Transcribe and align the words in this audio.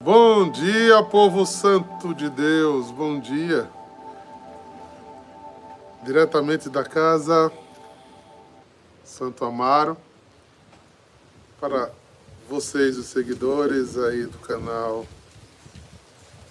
Bom 0.00 0.48
dia, 0.48 1.02
povo 1.02 1.44
santo 1.44 2.14
de 2.14 2.30
Deus, 2.30 2.92
bom 2.92 3.18
dia. 3.18 3.68
Diretamente 6.04 6.68
da 6.70 6.84
casa 6.84 7.50
Santo 9.02 9.44
Amaro, 9.44 9.96
para 11.60 11.90
vocês, 12.48 12.96
os 12.96 13.06
seguidores 13.06 13.98
aí 13.98 14.24
do 14.24 14.38
canal 14.38 15.04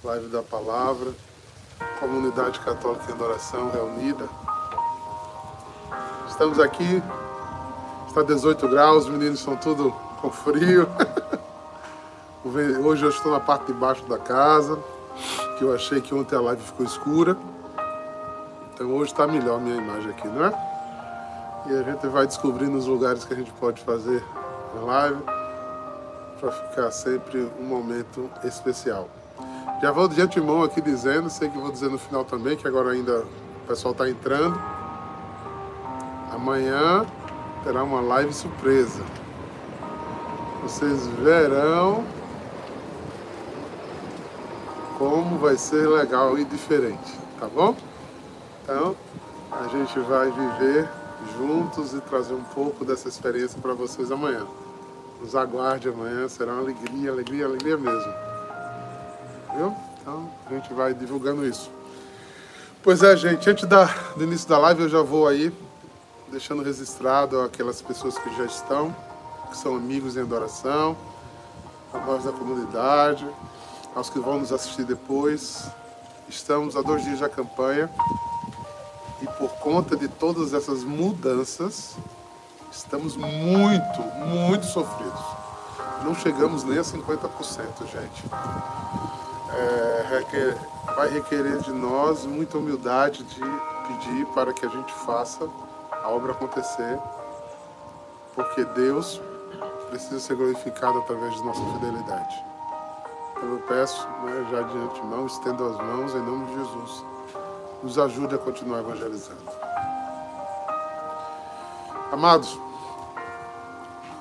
Live 0.03 0.27
da 0.27 0.43
Palavra, 0.43 1.13
Comunidade 2.01 2.59
Católica 2.59 3.09
em 3.09 3.13
Adoração 3.13 3.71
Reunida. 3.71 4.27
Estamos 6.27 6.59
aqui, 6.59 7.01
está 8.09 8.23
18 8.23 8.67
graus, 8.67 9.05
os 9.05 9.09
meninos 9.09 9.39
estão 9.39 9.55
tudo 9.55 9.91
com 10.19 10.29
frio. 10.29 10.85
Hoje 12.49 13.03
eu 13.03 13.09
estou 13.09 13.33
na 13.33 13.41
parte 13.41 13.65
de 13.65 13.73
baixo 13.73 14.05
da 14.05 14.17
casa, 14.17 14.79
que 15.57 15.65
eu 15.65 15.75
achei 15.75 15.99
que 15.99 16.15
ontem 16.15 16.33
a 16.33 16.39
live 16.39 16.61
ficou 16.61 16.85
escura. 16.85 17.35
Então 18.73 18.89
hoje 18.93 19.11
está 19.11 19.27
melhor 19.27 19.57
a 19.57 19.59
minha 19.59 19.75
imagem 19.75 20.11
aqui, 20.11 20.29
não 20.29 20.45
é? 20.45 20.53
E 21.65 21.75
a 21.77 21.83
gente 21.83 22.07
vai 22.07 22.25
descobrindo 22.25 22.77
os 22.77 22.87
lugares 22.87 23.25
que 23.25 23.33
a 23.33 23.35
gente 23.35 23.51
pode 23.51 23.81
fazer 23.81 24.23
a 24.79 24.85
live 24.85 25.21
para 26.39 26.51
ficar 26.53 26.89
sempre 26.91 27.51
um 27.59 27.65
momento 27.65 28.29
especial. 28.45 29.09
Já 29.81 29.91
vou 29.91 30.07
de 30.07 30.21
antemão 30.21 30.63
aqui 30.63 30.79
dizendo, 30.79 31.29
sei 31.29 31.49
que 31.49 31.57
vou 31.57 31.69
dizer 31.69 31.89
no 31.89 31.97
final 31.97 32.23
também, 32.23 32.55
que 32.55 32.65
agora 32.65 32.91
ainda 32.91 33.25
o 33.63 33.67
pessoal 33.67 33.91
está 33.91 34.09
entrando. 34.09 34.57
Amanhã 36.33 37.05
terá 37.65 37.83
uma 37.83 37.99
live 37.99 38.33
surpresa. 38.33 39.03
Vocês 40.63 41.07
verão 41.07 42.05
como 44.97 45.37
vai 45.37 45.55
ser 45.57 45.87
legal 45.87 46.37
e 46.39 46.43
diferente, 46.43 47.13
tá 47.39 47.47
bom? 47.47 47.75
Então, 48.63 48.95
a 49.51 49.67
gente 49.67 49.99
vai 49.99 50.31
viver 50.31 50.89
juntos 51.37 51.93
e 51.93 52.01
trazer 52.01 52.33
um 52.33 52.43
pouco 52.43 52.83
dessa 52.83 53.07
experiência 53.07 53.59
para 53.61 53.73
vocês 53.73 54.11
amanhã. 54.11 54.45
Nos 55.21 55.35
aguarde 55.35 55.87
amanhã, 55.87 56.27
será 56.27 56.53
uma 56.53 56.61
alegria, 56.61 57.11
alegria, 57.11 57.45
alegria 57.45 57.77
mesmo. 57.77 58.13
Viu? 59.55 59.75
Então, 60.01 60.29
a 60.47 60.53
gente 60.53 60.73
vai 60.73 60.93
divulgando 60.93 61.45
isso. 61.45 61.71
Pois 62.83 63.03
é, 63.03 63.15
gente, 63.15 63.49
antes 63.49 63.67
da, 63.67 63.85
do 64.15 64.23
início 64.23 64.49
da 64.49 64.57
live 64.57 64.83
eu 64.83 64.89
já 64.89 65.01
vou 65.01 65.27
aí 65.27 65.53
deixando 66.31 66.63
registrado 66.63 67.41
aquelas 67.41 67.81
pessoas 67.81 68.17
que 68.17 68.35
já 68.35 68.45
estão, 68.45 68.95
que 69.49 69.57
são 69.57 69.75
amigos 69.75 70.17
em 70.17 70.21
adoração, 70.21 70.97
a 71.93 71.97
voz 71.99 72.23
da 72.23 72.31
comunidade, 72.31 73.25
aos 73.97 74.11
que 74.11 74.19
vão 74.19 74.39
nos 74.39 74.53
assistir 74.53 74.83
depois. 74.83 75.67
Estamos 76.29 76.75
a 76.75 76.81
dois 76.83 77.03
dias 77.03 77.19
da 77.19 77.27
campanha 77.27 77.89
e 79.21 79.25
por 79.25 79.49
conta 79.57 79.97
de 79.97 80.07
todas 80.07 80.53
essas 80.53 80.83
mudanças, 80.83 81.95
estamos 82.71 83.17
muito, 83.17 84.01
muito 84.27 84.67
sofridos. 84.67 85.19
Não 86.03 86.13
chegamos 86.13 86.63
nem 86.63 86.77
a 86.77 86.83
50%, 86.83 87.87
gente. 87.91 88.23
É, 89.51 90.05
requer, 90.09 90.57
vai 90.95 91.09
requerer 91.09 91.57
de 91.61 91.71
nós 91.71 92.23
muita 92.25 92.59
humildade 92.59 93.23
de 93.23 93.41
pedir 93.87 94.25
para 94.27 94.53
que 94.53 94.63
a 94.63 94.69
gente 94.69 94.93
faça 94.93 95.49
a 95.91 96.09
obra 96.09 96.33
acontecer, 96.33 96.99
porque 98.35 98.63
Deus 98.63 99.19
precisa 99.89 100.19
ser 100.19 100.35
glorificado 100.35 100.99
através 100.99 101.33
de 101.33 101.43
nossa 101.43 101.61
fidelidade. 101.73 102.56
Eu 103.41 103.63
peço, 103.67 104.07
né, 104.23 104.47
já 104.51 104.61
de 104.63 104.77
antemão, 104.77 105.25
estendo 105.25 105.65
as 105.65 105.77
mãos 105.77 106.13
em 106.13 106.21
nome 106.21 106.45
de 106.47 106.53
Jesus. 106.55 107.05
Nos 107.83 107.99
ajude 107.99 108.35
a 108.35 108.37
continuar 108.37 108.79
evangelizando. 108.79 109.43
Amados, 112.11 112.59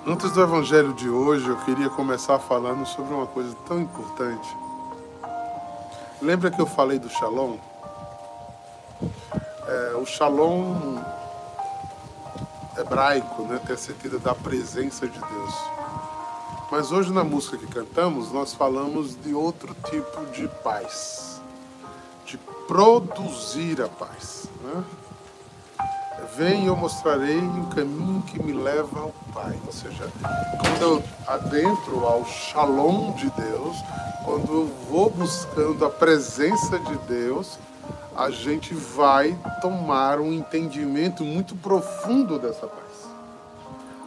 antes 0.06 0.30
do 0.32 0.42
evangelho 0.42 0.92
de 0.92 1.08
hoje, 1.08 1.48
eu 1.48 1.56
queria 1.58 1.88
começar 1.88 2.38
falando 2.38 2.84
sobre 2.84 3.14
uma 3.14 3.26
coisa 3.26 3.56
tão 3.66 3.80
importante. 3.80 4.56
Lembra 6.20 6.50
que 6.50 6.60
eu 6.60 6.66
falei 6.66 6.98
do 6.98 7.08
Shalom? 7.08 7.56
É, 9.66 9.96
o 9.96 10.04
Shalom 10.04 10.98
hebraico 12.76 13.42
né, 13.42 13.60
tem 13.64 13.74
a 13.74 13.78
sentido 13.78 14.18
da 14.18 14.34
presença 14.34 15.06
de 15.08 15.18
Deus. 15.18 15.54
Mas 16.70 16.90
hoje 16.90 17.12
na 17.12 17.22
música 17.22 17.56
que 17.56 17.66
cantamos, 17.66 18.32
nós 18.32 18.52
falamos 18.52 19.16
de 19.22 19.32
outro 19.32 19.74
tipo 19.88 20.26
de 20.32 20.48
paz, 20.64 21.40
de 22.24 22.36
produzir 22.66 23.80
a 23.80 23.88
paz. 23.88 24.48
Né? 24.62 24.84
Vem 26.36 26.66
eu 26.66 26.76
mostrarei 26.76 27.38
o 27.38 27.66
caminho 27.74 28.22
que 28.22 28.42
me 28.42 28.52
leva 28.52 29.00
ao 29.00 29.14
Pai. 29.32 29.58
Ou 29.64 29.72
seja, 29.72 30.10
quando 30.60 30.82
eu 30.82 31.04
adentro 31.26 32.04
ao 32.04 32.26
shalom 32.26 33.12
de 33.12 33.30
Deus, 33.30 33.76
quando 34.24 34.52
eu 34.52 34.66
vou 34.90 35.08
buscando 35.08 35.84
a 35.84 35.90
presença 35.90 36.78
de 36.78 36.96
Deus, 37.06 37.58
a 38.16 38.28
gente 38.30 38.74
vai 38.74 39.38
tomar 39.62 40.18
um 40.18 40.32
entendimento 40.32 41.24
muito 41.24 41.54
profundo 41.54 42.38
dessa 42.38 42.66
paz. 42.66 43.08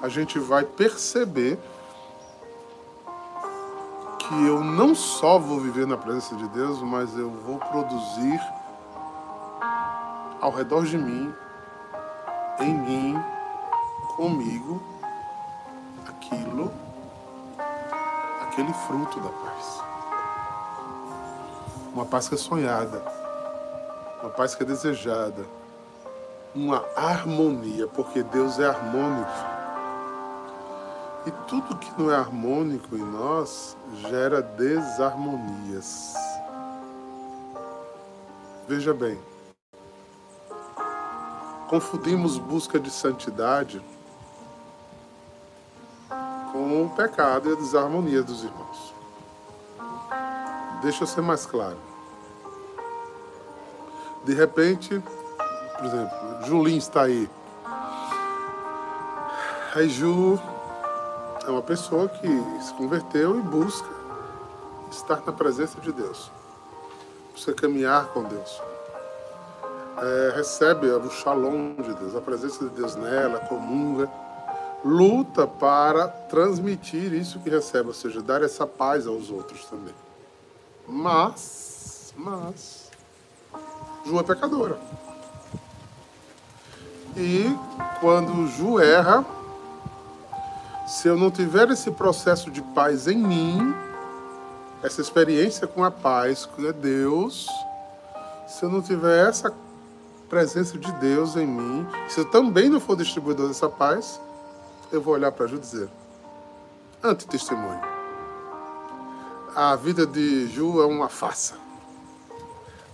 A 0.02 0.10
gente 0.10 0.38
vai 0.40 0.66
perceber 0.66 1.58
que 4.30 4.46
eu 4.46 4.64
não 4.64 4.94
só 4.94 5.40
vou 5.40 5.60
viver 5.60 5.88
na 5.88 5.98
presença 5.98 6.36
de 6.36 6.48
Deus, 6.50 6.84
mas 6.84 7.18
eu 7.18 7.32
vou 7.32 7.58
produzir 7.58 8.40
ao 10.40 10.52
redor 10.52 10.86
de 10.86 11.00
mim, 11.00 11.34
em 12.60 12.72
mim, 12.72 13.24
comigo, 14.16 14.80
aquilo, 16.08 16.72
aquele 18.44 18.72
fruto 18.72 19.20
da 19.20 19.30
paz. 19.30 19.82
Uma 21.92 22.06
paz 22.06 22.30
que 22.30 22.36
é 22.36 22.38
sonhada, 22.38 23.04
uma 24.22 24.30
paz 24.30 24.54
que 24.54 24.62
é 24.62 24.66
desejada, 24.66 25.44
uma 26.54 26.86
harmonia, 26.96 27.88
porque 27.88 28.22
Deus 28.22 28.60
é 28.60 28.68
harmônico. 28.68 29.49
E 31.30 31.32
tudo 31.48 31.78
que 31.78 31.92
não 31.96 32.12
é 32.12 32.16
harmônico 32.16 32.96
em 32.96 33.04
nós 33.04 33.78
gera 34.10 34.42
desarmonias. 34.42 36.16
Veja 38.68 38.96
bem, 38.96 39.16
confundimos 41.68 42.40
busca 42.40 42.80
de 42.80 42.90
santidade 42.90 43.80
com 46.52 46.86
o 46.86 46.90
pecado 46.96 47.48
e 47.48 47.54
a 47.54 47.56
desarmonia 47.58 48.24
dos 48.24 48.44
irmãos. 48.44 48.96
Deixa 50.82 51.04
eu 51.04 51.08
ser 51.08 51.22
mais 51.22 51.46
claro. 51.46 51.78
De 54.26 54.34
repente, 54.34 55.00
por 55.78 55.86
exemplo, 55.86 56.18
Julinho 56.48 56.80
está 56.80 57.04
aí. 57.04 57.30
Aí 59.76 59.88
Ju 59.90 60.42
é 61.50 61.52
uma 61.52 61.64
pessoa 61.64 62.08
que 62.08 62.28
se 62.62 62.72
converteu 62.76 63.40
e 63.40 63.42
busca 63.42 63.90
estar 64.92 65.24
na 65.26 65.32
presença 65.32 65.82
de 65.82 65.92
Deus, 65.92 66.32
busca 67.34 67.54
caminhar 67.54 68.08
com 68.10 68.24
Deus. 68.24 68.62
É, 69.98 70.34
recebe 70.36 70.88
o 70.88 71.10
shalom 71.10 71.74
de 71.74 71.94
Deus, 71.96 72.16
a 72.16 72.22
presença 72.22 72.64
de 72.64 72.70
Deus 72.70 72.96
nela, 72.96 73.40
comunga, 73.40 74.10
luta 74.86 75.48
para 75.48 76.08
transmitir 76.08 77.14
isso 77.14 77.40
que 77.40 77.50
recebe, 77.50 77.88
ou 77.88 77.94
seja, 77.94 78.22
dar 78.22 78.44
essa 78.44 78.68
paz 78.68 79.08
aos 79.08 79.32
outros 79.32 79.66
também. 79.66 79.94
Mas, 80.88 82.14
mas, 82.16 82.92
Ju 84.06 84.20
é 84.20 84.24
pecadora. 84.24 84.80
E 87.18 87.46
quando 88.00 88.48
Ju 88.48 88.80
erra, 88.80 89.26
se 90.90 91.08
eu 91.08 91.16
não 91.16 91.30
tiver 91.30 91.70
esse 91.70 91.92
processo 91.92 92.50
de 92.50 92.64
paz 92.64 93.08
em 93.08 93.16
mim, 93.16 93.76
essa 94.82 95.00
experiência 95.00 95.68
com 95.68 95.84
a 95.84 95.92
paz, 95.92 96.48
que 96.48 96.66
é 96.66 96.74
Deus, 96.74 97.48
se 98.48 98.66
eu 98.66 98.72
não 98.72 98.82
tiver 98.82 99.30
essa 99.30 99.54
presença 100.28 100.80
de 100.80 100.92
Deus 100.94 101.36
em 101.36 101.46
mim, 101.46 101.88
se 102.08 102.22
eu 102.22 102.26
também 102.26 102.70
não 102.70 102.80
for 102.80 102.98
distribuidor 102.98 103.48
dessa 103.48 103.70
paz, 103.70 104.20
eu 104.92 105.00
vou 105.00 105.14
olhar 105.14 105.32
para 105.32 105.46
Ju 105.46 105.60
dizer: 105.60 105.88
antitestemunho. 107.04 107.82
A 109.56 109.76
vida 109.76 110.08
de 110.08 110.48
Ju 110.48 110.82
é 110.82 110.88
uma 110.88 111.08
farsa. 111.08 111.54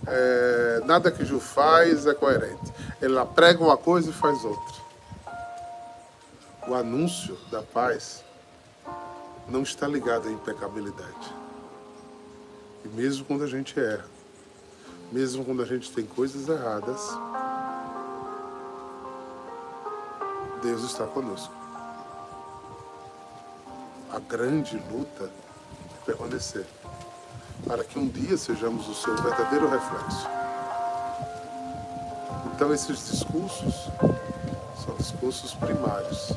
É, 0.06 0.82
nada 0.84 1.10
que 1.10 1.24
Ju 1.24 1.40
faz 1.40 2.06
é 2.06 2.12
coerente. 2.12 2.74
Ela 3.00 3.24
prega 3.24 3.64
uma 3.64 3.76
coisa 3.78 4.10
e 4.10 4.12
faz 4.12 4.44
outra 4.44 4.85
o 6.66 6.74
anúncio 6.74 7.36
da 7.50 7.62
paz 7.62 8.24
não 9.48 9.62
está 9.62 9.86
ligado 9.86 10.28
à 10.28 10.30
impecabilidade. 10.32 11.34
E 12.84 12.88
mesmo 12.88 13.24
quando 13.24 13.44
a 13.44 13.46
gente 13.46 13.78
erra, 13.78 14.06
mesmo 15.12 15.44
quando 15.44 15.62
a 15.62 15.66
gente 15.66 15.90
tem 15.92 16.04
coisas 16.04 16.48
erradas, 16.48 17.00
Deus 20.62 20.82
está 20.82 21.06
conosco. 21.06 21.54
A 24.12 24.18
grande 24.18 24.76
luta 24.90 25.24
é 25.24 26.04
permanecer, 26.04 26.66
para 27.66 27.84
que 27.84 27.98
um 27.98 28.08
dia 28.08 28.36
sejamos 28.36 28.88
o 28.88 28.94
seu 28.94 29.14
verdadeiro 29.16 29.68
reflexo. 29.68 30.26
Então, 32.54 32.72
esses 32.72 33.10
discursos 33.10 33.74
são 34.84 34.96
discursos 34.96 35.54
primários, 35.54 36.32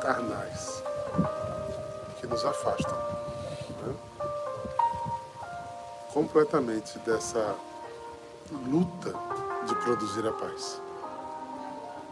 carnais, 0.00 0.82
que 2.18 2.26
nos 2.26 2.44
afastam 2.44 2.96
né? 3.82 3.94
completamente 6.12 6.98
dessa 7.00 7.54
luta 8.66 9.14
de 9.66 9.74
produzir 9.76 10.26
a 10.26 10.32
paz. 10.32 10.80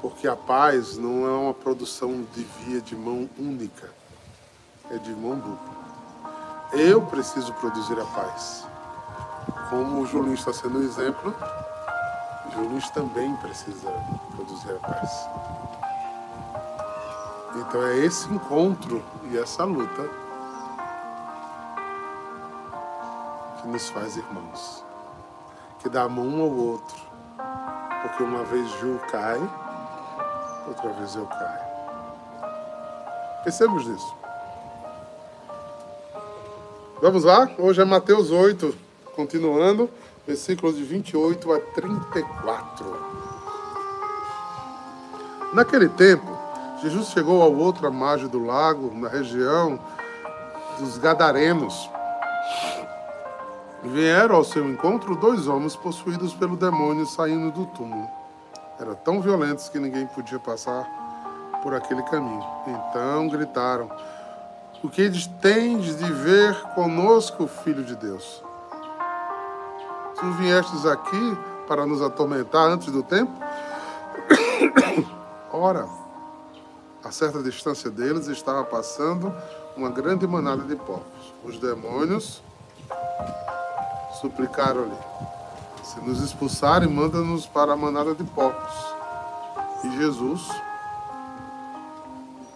Porque 0.00 0.28
a 0.28 0.36
paz 0.36 0.96
não 0.96 1.26
é 1.26 1.30
uma 1.30 1.54
produção 1.54 2.24
de 2.32 2.44
via 2.44 2.80
de 2.80 2.94
mão 2.94 3.28
única, 3.38 3.90
é 4.90 4.98
de 4.98 5.10
mão 5.10 5.36
dupla. 5.36 5.78
Eu 6.72 7.02
preciso 7.02 7.52
produzir 7.54 7.98
a 7.98 8.04
paz. 8.04 8.64
Como 9.70 10.02
o 10.02 10.06
Julinho 10.06 10.34
está 10.34 10.52
sendo 10.52 10.78
um 10.78 10.82
exemplo, 10.82 11.34
Julinho 12.58 12.82
também 12.92 13.34
precisa 13.36 13.90
produzir 14.34 14.72
a 14.72 14.78
paz. 14.78 15.28
Então 17.58 17.82
é 17.82 17.98
esse 17.98 18.32
encontro 18.32 19.02
e 19.24 19.36
essa 19.36 19.64
luta 19.64 20.08
que 23.60 23.66
nos 23.66 23.88
faz 23.90 24.16
irmãos, 24.16 24.84
que 25.80 25.88
dá 25.88 26.04
a 26.04 26.08
mão 26.08 26.24
um 26.24 26.42
ao 26.42 26.50
outro, 26.50 26.96
porque 28.02 28.22
uma 28.22 28.44
vez 28.44 28.70
Ju 28.78 29.00
cai, 29.10 29.40
outra 30.68 30.92
vez 30.92 31.16
eu 31.16 31.26
caio. 31.26 31.68
Pensemos 33.42 33.86
nisso. 33.88 34.14
Vamos 37.02 37.24
lá? 37.24 37.50
Hoje 37.58 37.82
é 37.82 37.84
Mateus 37.84 38.30
8, 38.30 38.72
continuando, 39.16 39.90
versículos 40.24 40.76
de 40.76 40.84
28 40.84 41.52
a 41.52 41.60
34. 41.60 43.08
Naquele 45.52 45.88
tempo, 45.88 46.37
Jesus 46.82 47.08
chegou 47.08 47.42
ao 47.42 47.52
outra 47.52 47.90
margem 47.90 48.28
do 48.28 48.44
lago, 48.44 48.92
na 48.94 49.08
região 49.08 49.80
dos 50.78 50.96
Gadarenos. 50.96 51.90
Vieram 53.82 54.36
ao 54.36 54.44
seu 54.44 54.68
encontro 54.68 55.16
dois 55.16 55.48
homens 55.48 55.74
possuídos 55.74 56.34
pelo 56.34 56.56
demônio 56.56 57.04
saindo 57.06 57.50
do 57.50 57.66
túmulo. 57.66 58.08
Eram 58.78 58.94
tão 58.94 59.20
violentos 59.20 59.68
que 59.68 59.78
ninguém 59.78 60.06
podia 60.06 60.38
passar 60.38 60.86
por 61.62 61.74
aquele 61.74 62.02
caminho. 62.04 62.44
Então 62.66 63.28
gritaram: 63.28 63.90
O 64.82 64.88
que 64.88 65.10
tendes 65.40 65.98
de 65.98 66.12
ver 66.12 66.54
conosco, 66.74 67.48
filho 67.48 67.82
de 67.82 67.96
Deus? 67.96 68.42
Tu 70.18 70.30
viestes 70.32 70.86
aqui 70.86 71.38
para 71.66 71.84
nos 71.86 72.00
atormentar 72.02 72.66
antes 72.66 72.90
do 72.92 73.02
tempo? 73.02 73.32
Ora, 75.52 75.88
a 77.04 77.10
certa 77.10 77.42
distância 77.42 77.90
deles 77.90 78.26
estava 78.26 78.64
passando 78.64 79.32
uma 79.76 79.90
grande 79.90 80.26
manada 80.26 80.62
de 80.64 80.76
porcos. 80.76 81.32
Os 81.44 81.58
demônios 81.58 82.42
suplicaram-lhe: 84.20 84.96
Se 85.82 86.00
nos 86.00 86.20
expulsarem, 86.20 86.88
manda-nos 86.88 87.46
para 87.46 87.72
a 87.72 87.76
manada 87.76 88.14
de 88.14 88.24
porcos. 88.24 88.74
E 89.84 89.96
Jesus 89.96 90.48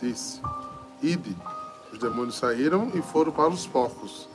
disse: 0.01 0.41
Ide. 1.01 1.37
Os 1.93 1.99
demônios 1.99 2.37
saíram 2.37 2.91
e 2.95 3.03
foram 3.03 3.31
para 3.31 3.51
os 3.51 3.67
porcos. 3.67 4.27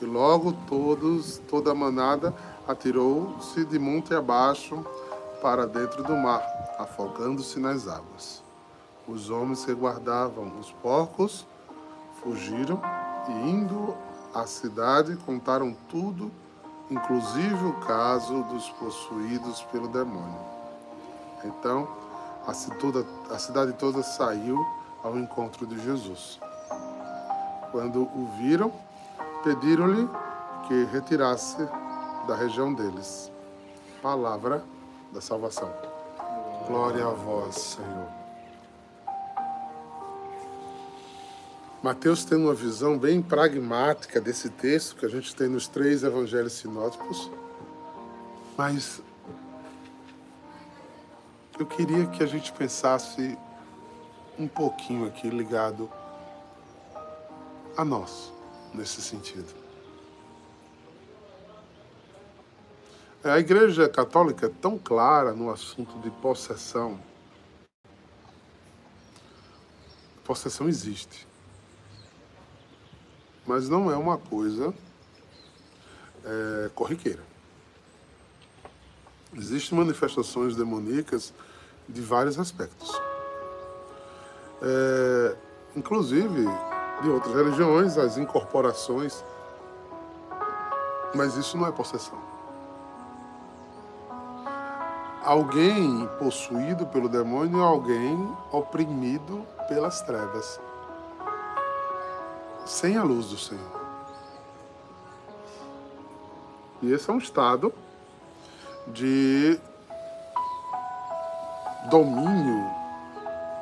E 0.00 0.04
logo 0.04 0.52
todos, 0.68 1.38
toda 1.48 1.72
a 1.72 1.74
manada 1.74 2.34
atirou-se 2.68 3.64
de 3.64 3.78
monte 3.78 4.14
abaixo 4.14 4.84
para 5.42 5.66
dentro 5.66 6.02
do 6.02 6.14
mar, 6.14 6.42
afogando-se 6.78 7.58
nas 7.58 7.88
águas. 7.88 8.49
Os 9.10 9.28
homens 9.28 9.64
que 9.64 9.72
guardavam 9.74 10.52
os 10.60 10.70
porcos 10.70 11.44
fugiram 12.22 12.80
e, 13.26 13.50
indo 13.50 13.92
à 14.32 14.46
cidade, 14.46 15.16
contaram 15.26 15.76
tudo, 15.88 16.30
inclusive 16.88 17.64
o 17.64 17.72
caso 17.80 18.44
dos 18.44 18.70
possuídos 18.70 19.62
pelo 19.64 19.88
demônio. 19.88 20.38
Então, 21.44 21.88
a, 22.46 22.52
toda, 22.76 23.04
a 23.28 23.38
cidade 23.38 23.72
toda 23.72 24.00
saiu 24.00 24.64
ao 25.02 25.18
encontro 25.18 25.66
de 25.66 25.76
Jesus. 25.82 26.38
Quando 27.72 28.02
o 28.02 28.30
viram, 28.38 28.72
pediram-lhe 29.42 30.08
que 30.68 30.84
retirasse 30.84 31.68
da 32.28 32.36
região 32.36 32.72
deles. 32.72 33.32
Palavra 34.00 34.62
da 35.12 35.20
salvação. 35.20 35.68
Glória 36.68 37.04
a 37.04 37.10
vós, 37.10 37.56
Senhor. 37.56 38.19
Mateus 41.82 42.26
tem 42.26 42.36
uma 42.36 42.52
visão 42.52 42.98
bem 42.98 43.22
pragmática 43.22 44.20
desse 44.20 44.50
texto 44.50 44.96
que 44.96 45.06
a 45.06 45.08
gente 45.08 45.34
tem 45.34 45.48
nos 45.48 45.66
três 45.66 46.02
evangelhos 46.02 46.52
sinóticos, 46.52 47.30
mas 48.54 49.00
eu 51.58 51.64
queria 51.64 52.06
que 52.08 52.22
a 52.22 52.26
gente 52.26 52.52
pensasse 52.52 53.38
um 54.38 54.46
pouquinho 54.46 55.06
aqui 55.06 55.30
ligado 55.30 55.90
a 57.74 57.82
nós, 57.82 58.30
nesse 58.74 59.00
sentido. 59.00 59.48
A 63.24 63.38
Igreja 63.38 63.88
Católica 63.88 64.46
é 64.46 64.50
tão 64.50 64.78
clara 64.78 65.32
no 65.32 65.50
assunto 65.50 65.98
de 66.00 66.10
possessão. 66.10 67.00
Possessão 70.24 70.68
existe. 70.68 71.29
Mas 73.50 73.68
não 73.68 73.90
é 73.90 73.96
uma 73.96 74.16
coisa 74.16 74.72
é, 76.24 76.70
corriqueira. 76.72 77.18
Existem 79.34 79.76
manifestações 79.76 80.54
demoníacas 80.54 81.34
de 81.88 82.00
vários 82.00 82.38
aspectos. 82.38 82.92
É, 84.62 85.36
inclusive 85.74 86.44
de 87.02 87.08
outras 87.08 87.34
religiões, 87.34 87.98
as 87.98 88.16
incorporações. 88.16 89.24
Mas 91.12 91.34
isso 91.34 91.56
não 91.56 91.66
é 91.66 91.72
possessão 91.72 92.30
alguém 95.24 96.08
possuído 96.18 96.86
pelo 96.86 97.08
demônio 97.08 97.60
é 97.60 97.62
alguém 97.62 98.36
oprimido 98.50 99.46
pelas 99.68 100.00
trevas, 100.02 100.58
sem 102.70 102.96
a 102.96 103.02
luz 103.02 103.26
do 103.26 103.36
Senhor. 103.36 103.80
E 106.80 106.92
esse 106.92 107.10
é 107.10 107.12
um 107.12 107.18
estado 107.18 107.74
de 108.86 109.60
domínio 111.90 112.70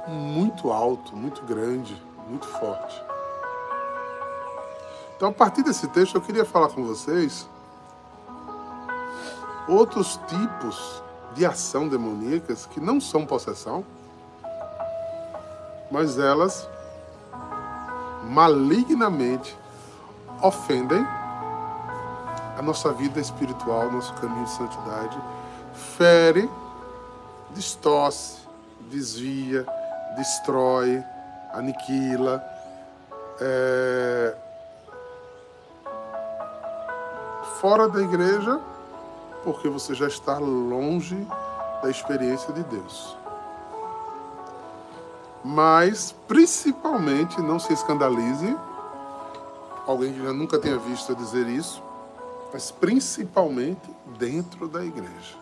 muito 0.07 0.71
alto, 0.71 1.17
muito 1.17 1.43
grande, 1.43 2.01
muito 2.29 2.47
forte. 2.47 3.03
Então, 5.17 5.31
a 5.31 5.33
partir 5.33 5.63
desse 5.63 5.89
texto, 5.89 6.15
eu 6.15 6.21
queria 6.21 6.45
falar 6.45 6.69
com 6.69 6.85
vocês 6.85 7.49
outros 9.67 10.21
tipos 10.29 11.03
de 11.35 11.47
ação 11.47 11.89
demoníacas 11.89 12.67
que 12.67 12.79
não 12.79 13.01
são 13.01 13.27
possessão, 13.27 13.85
mas 15.91 16.19
elas 16.19 16.69
malignamente 18.29 19.57
ofendem 20.43 21.05
a 22.57 22.63
nossa 22.63 22.93
vida 22.93 23.21
espiritual, 23.21 23.91
nosso 23.91 24.13
caminho 24.15 24.45
de 24.45 24.51
santidade, 24.51 25.19
fere, 25.73 26.49
distorce, 27.51 28.39
desvia, 28.91 29.67
destrói, 30.17 31.03
aniquila. 31.53 32.43
É... 33.41 34.37
Fora 37.61 37.89
da 37.89 38.01
igreja, 38.01 38.61
porque 39.43 39.69
você 39.69 39.95
já 39.95 40.07
está 40.07 40.39
longe 40.39 41.27
da 41.83 41.91
experiência 41.91 42.53
de 42.53 42.63
Deus. 42.65 43.18
Mas, 45.51 46.15
principalmente, 46.29 47.41
não 47.41 47.59
se 47.59 47.73
escandalize, 47.73 48.55
alguém 49.87 50.13
que 50.13 50.23
já 50.23 50.31
nunca 50.31 50.59
tenha 50.59 50.77
visto 50.77 51.15
dizer 51.15 51.49
isso, 51.49 51.83
mas 52.53 52.71
principalmente 52.71 53.81
dentro 54.19 54.69
da 54.69 54.85
igreja. 54.85 55.39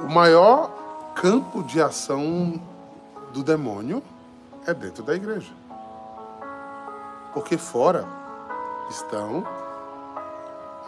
O 0.00 0.08
maior 0.08 0.70
campo 1.14 1.62
de 1.64 1.82
ação 1.82 2.58
do 3.30 3.42
demônio 3.42 4.02
é 4.66 4.72
dentro 4.72 5.02
da 5.02 5.14
igreja. 5.14 5.52
Porque 7.34 7.58
fora 7.58 8.08
estão 8.88 9.46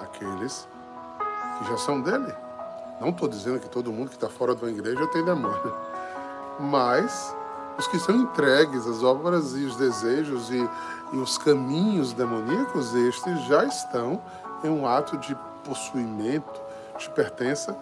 aqueles 0.00 0.66
que 1.58 1.68
já 1.68 1.76
são 1.76 2.00
dele. 2.00 2.32
Não 2.98 3.10
estou 3.10 3.28
dizendo 3.28 3.60
que 3.60 3.68
todo 3.68 3.92
mundo 3.92 4.08
que 4.08 4.14
está 4.14 4.30
fora 4.30 4.54
da 4.54 4.70
igreja 4.70 5.06
tem 5.08 5.22
demônio, 5.22 5.76
mas 6.58 7.34
os 7.78 7.86
que 7.86 7.98
são 7.98 8.16
entregues 8.16 8.86
às 8.86 9.02
obras 9.02 9.54
e 9.54 9.64
os 9.64 9.76
desejos 9.76 10.50
e, 10.50 10.68
e 11.12 11.16
os 11.16 11.36
caminhos 11.36 12.12
demoníacos, 12.12 12.94
estes 12.94 13.42
já 13.44 13.64
estão 13.64 14.20
em 14.64 14.70
um 14.70 14.86
ato 14.86 15.16
de 15.18 15.36
possuimento, 15.64 16.60
de 16.98 17.10
pertença, 17.10 17.76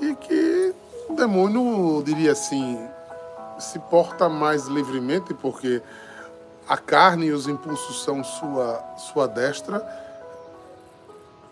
e 0.00 0.14
que 0.14 0.74
o 1.08 1.14
demônio, 1.14 2.02
diria 2.04 2.32
assim, 2.32 2.78
se 3.58 3.78
porta 3.78 4.28
mais 4.28 4.66
livremente, 4.66 5.34
porque 5.34 5.82
a 6.68 6.76
carne 6.76 7.26
e 7.26 7.32
os 7.32 7.48
impulsos 7.48 8.02
são 8.04 8.22
sua, 8.22 8.82
sua 8.96 9.26
destra, 9.26 9.84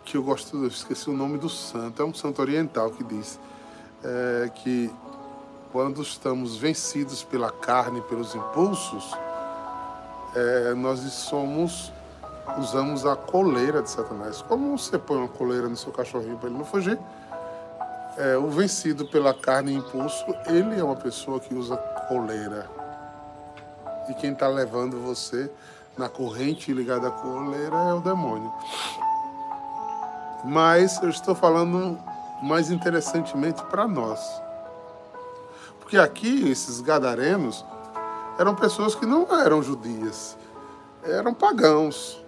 que 0.05 0.17
eu 0.17 0.23
gosto, 0.23 0.57
eu 0.57 0.69
esqueci 0.69 1.11
o 1.11 1.13
nome 1.13 1.39
do 1.39 1.49
santo, 1.49 2.01
é 2.01 2.05
um 2.05 2.15
santo 2.15 2.41
oriental 2.41 2.91
que 2.91 3.05
diz 3.05 3.39
é, 4.03 4.51
que 4.55 4.91
quando 5.73 6.03
estamos 6.03 6.57
vencidos 6.57 7.23
pela 7.23 7.51
carne, 7.51 8.01
pelos 8.03 8.35
impulsos, 8.35 9.15
é, 10.35 10.75
nós 10.75 11.01
somos 11.01 11.93
usamos 12.57 13.05
a 13.05 13.15
coleira 13.15 13.83
de 13.83 13.91
Satanás. 13.91 14.41
Como 14.43 14.79
você 14.79 14.99
põe 14.99 15.19
uma 15.19 15.29
coleira 15.29 15.69
no 15.69 15.77
seu 15.77 15.93
cachorrinho 15.93 16.39
para 16.39 16.49
ele 16.49 16.59
não 16.59 16.65
fugir? 16.65 16.99
É, 18.17 18.37
o 18.37 18.49
vencido 18.49 19.07
pela 19.07 19.35
carne 19.35 19.73
e 19.73 19.77
impulso, 19.77 20.25
ele 20.47 20.79
é 20.79 20.83
uma 20.83 20.97
pessoa 20.97 21.39
que 21.39 21.55
usa 21.55 21.77
coleira. 22.09 22.69
E 24.09 24.15
quem 24.15 24.33
está 24.33 24.49
levando 24.49 24.99
você 25.01 25.51
na 25.97 26.09
corrente 26.09 26.73
ligada 26.73 27.09
à 27.09 27.11
coleira 27.11 27.77
é 27.77 27.93
o 27.93 28.01
demônio. 28.01 28.53
Mas 30.45 31.01
eu 31.03 31.11
estou 31.11 31.35
falando 31.35 31.99
mais 32.43 32.71
interessantemente 32.71 33.63
para 33.65 33.87
nós. 33.87 34.48
Porque 35.89 35.97
aqui, 35.97 36.51
esses 36.51 36.83
gadarenos 36.83 37.65
eram 38.39 38.55
pessoas 38.55 38.95
que 38.95 39.07
não 39.07 39.27
eram 39.41 39.63
judias, 39.63 40.37
eram 41.03 41.33
pagãos. 41.33 42.23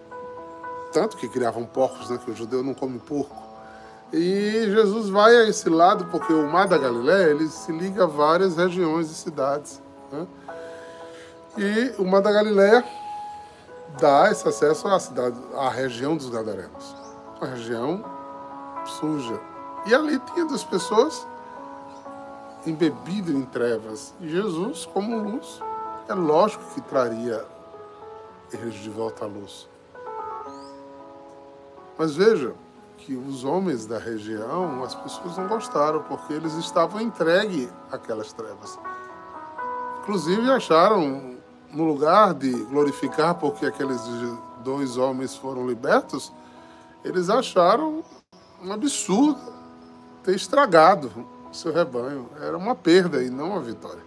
Tanto 0.90 1.14
que 1.18 1.28
criavam 1.28 1.66
porcos, 1.66 2.08
né, 2.08 2.18
que 2.24 2.30
o 2.30 2.34
judeu 2.34 2.62
não 2.62 2.72
come 2.72 2.98
porco. 2.98 3.36
E 4.14 4.64
Jesus 4.64 5.10
vai 5.10 5.36
a 5.36 5.46
esse 5.46 5.68
lado 5.68 6.06
porque 6.06 6.32
o 6.32 6.50
Mar 6.50 6.68
da 6.68 6.78
Galiléia 6.78 7.32
ele 7.32 7.48
se 7.48 7.70
liga 7.70 8.04
a 8.04 8.06
várias 8.06 8.56
regiões 8.56 9.10
e 9.10 9.14
cidades. 9.14 9.82
Né? 10.10 10.26
E 11.58 11.94
o 11.98 12.06
Mar 12.06 12.22
da 12.22 12.32
Galiléia 12.32 12.82
dá 14.00 14.30
esse 14.30 14.48
acesso 14.48 14.88
à 14.88 14.98
cidade, 14.98 15.38
à 15.54 15.68
região 15.68 16.16
dos 16.16 16.30
Gadarenos, 16.30 16.96
uma 17.36 17.50
região 17.50 18.02
suja. 18.86 19.38
E 19.84 19.94
ali 19.94 20.18
tinha 20.32 20.46
duas 20.46 20.64
pessoas 20.64 21.28
embebidas 22.66 23.34
em 23.34 23.44
trevas. 23.44 24.14
E 24.20 24.28
Jesus, 24.28 24.86
como 24.86 25.18
luz, 25.18 25.60
é 26.08 26.14
lógico 26.14 26.64
que 26.74 26.80
traria 26.82 27.44
eles 28.52 28.74
de 28.74 28.90
volta 28.90 29.24
à 29.24 29.28
luz. 29.28 29.68
Mas 31.96 32.16
veja 32.16 32.54
que 32.98 33.14
os 33.14 33.44
homens 33.44 33.86
da 33.86 33.98
região, 33.98 34.82
as 34.82 34.94
pessoas 34.94 35.36
não 35.36 35.46
gostaram, 35.46 36.02
porque 36.02 36.32
eles 36.32 36.54
estavam 36.54 37.00
entregues 37.00 37.68
àquelas 37.90 38.32
trevas. 38.32 38.78
Inclusive 40.02 40.50
acharam, 40.50 41.36
no 41.72 41.84
lugar 41.84 42.34
de 42.34 42.50
glorificar 42.64 43.34
porque 43.36 43.66
aqueles 43.66 44.00
dois 44.64 44.96
homens 44.96 45.36
foram 45.36 45.66
libertos, 45.66 46.32
eles 47.04 47.30
acharam 47.30 48.02
um 48.62 48.72
absurdo 48.72 49.40
ter 50.22 50.34
estragado 50.34 51.10
seu 51.52 51.72
rebanho. 51.72 52.28
Era 52.40 52.56
uma 52.56 52.74
perda 52.74 53.22
e 53.22 53.30
não 53.30 53.50
uma 53.50 53.60
vitória. 53.60 54.02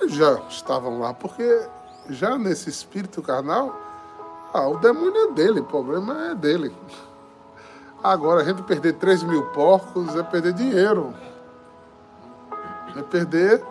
Eles 0.00 0.14
já 0.14 0.40
estavam 0.48 1.00
lá, 1.00 1.14
porque 1.14 1.66
já 2.10 2.36
nesse 2.36 2.68
espírito 2.68 3.22
carnal, 3.22 3.74
ah, 4.52 4.68
o 4.68 4.78
demônio 4.78 5.30
é 5.30 5.32
dele, 5.32 5.60
o 5.60 5.64
problema 5.64 6.30
é 6.30 6.34
dele. 6.34 6.74
Agora, 8.02 8.42
a 8.42 8.44
gente 8.44 8.62
perder 8.62 8.94
3 8.94 9.22
mil 9.24 9.46
porcos 9.46 10.14
é 10.14 10.22
perder 10.22 10.52
dinheiro. 10.52 11.14
É 12.96 13.02
perder 13.02 13.62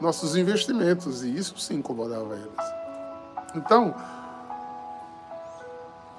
nossos 0.00 0.36
investimentos. 0.36 1.24
E 1.24 1.36
isso 1.36 1.58
sim 1.58 1.76
incomodava 1.76 2.34
eles. 2.34 2.76
Então, 3.54 3.94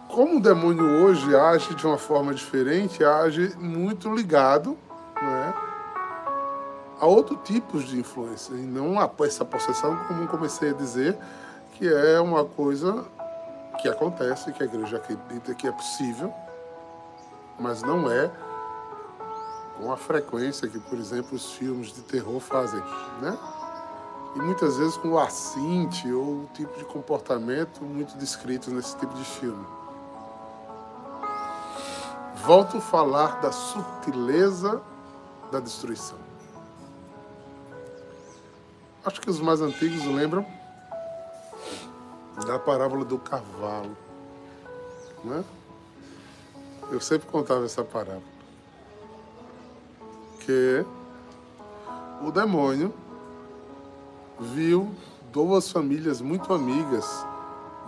como 0.10 0.38
o 0.38 0.42
demônio 0.42 1.04
hoje 1.04 1.36
age 1.36 1.76
de 1.76 1.86
uma 1.86 1.98
forma 1.98 2.34
diferente, 2.34 3.04
age 3.04 3.56
muito 3.58 4.14
ligado 4.14 4.78
né, 5.22 5.54
a 7.00 7.06
outro 7.06 7.36
tipo 7.38 7.80
de 7.80 8.00
influência, 8.00 8.54
e 8.54 8.62
não 8.62 9.00
a 9.00 9.10
essa 9.26 9.46
possessão, 9.46 9.96
como 10.08 10.28
comecei 10.28 10.72
a 10.72 10.74
dizer, 10.74 11.18
que 11.74 11.88
é 11.88 12.20
uma 12.20 12.44
coisa 12.44 13.06
que 13.82 13.88
acontece, 13.88 14.52
que 14.52 14.64
a 14.64 14.66
igreja 14.66 14.98
acredita 14.98 15.54
que 15.54 15.68
é 15.68 15.72
possível, 15.72 16.34
mas 17.60 17.84
não 17.84 18.12
é 18.12 18.32
com 19.78 19.92
a 19.92 19.98
frequência 19.98 20.68
que, 20.68 20.80
por 20.80 20.98
exemplo, 20.98 21.36
os 21.36 21.52
filmes 21.52 21.94
de 21.94 22.02
terror 22.02 22.40
fazem, 22.40 22.82
né? 23.22 23.38
E 24.36 24.40
muitas 24.40 24.78
vezes 24.78 24.98
com 24.98 25.10
o 25.10 25.20
assinte 25.20 26.12
ou 26.12 26.42
o 26.42 26.50
tipo 26.54 26.78
de 26.78 26.86
comportamento 26.86 27.84
muito 27.84 28.18
descrito 28.18 28.72
nesse 28.72 28.96
tipo 28.98 29.14
de 29.14 29.24
filme. 29.24 29.66
Volto 32.44 32.78
a 32.78 32.82
falar 32.82 33.40
da 33.40 33.52
sutileza 33.52 34.82
da 35.52 35.60
destruição. 35.60 36.18
Acho 39.06 39.22
que 39.22 39.30
os 39.30 39.40
mais 39.40 39.62
antigos 39.62 40.06
lembram 40.06 40.46
da 42.46 42.60
parábola 42.60 43.06
do 43.06 43.18
cavalo. 43.18 43.96
Né? 45.24 45.44
Eu 46.92 47.00
sempre 47.00 47.28
contava 47.28 47.66
essa 47.66 47.84
parábola. 47.84 48.38
Que 50.42 50.86
o 52.22 52.32
demônio 52.32 52.94
viu 54.40 54.94
duas 55.32 55.72
famílias 55.72 56.22
muito 56.22 56.54
amigas 56.54 57.26